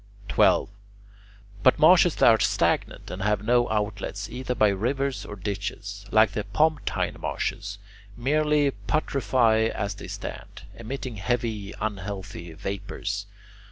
[0.29, 0.67] 12.
[1.61, 6.31] But marshes that are stagnant and have no outlets either by rivers or ditches, like
[6.31, 7.77] the Pomptine marshes,
[8.17, 13.27] merely putrefy as they stand, emitting heavy, unhealthy vapours.